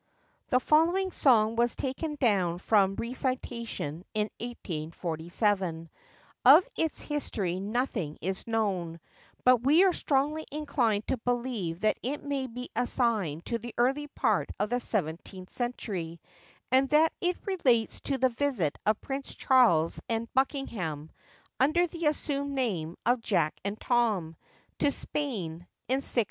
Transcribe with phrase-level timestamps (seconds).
[0.47, 5.89] [THE following song was taken down from recitation in 1847.
[6.43, 8.99] Of its history nothing is known;
[9.43, 14.07] but we are strongly inclined to believe that it may be assigned to the early
[14.07, 16.19] part of the seventeenth century,
[16.71, 21.11] and that it relates to the visit of Prince Charles and Buckingham,
[21.59, 24.35] under the assumed names of Jack and Tom,
[24.79, 26.03] to Spain, in 1623.